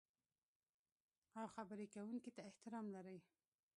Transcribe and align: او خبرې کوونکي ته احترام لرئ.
او 1.39 1.45
خبرې 1.55 1.85
کوونکي 1.95 2.31
ته 2.35 2.41
احترام 2.49 2.85
لرئ. 2.95 3.17